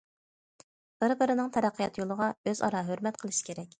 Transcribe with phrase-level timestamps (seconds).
[1.03, 3.69] بىر- بىرىنىڭ تەرەققىيات يولىغا ئۆزئارا ھۆرمەت قىلىش كېرەك.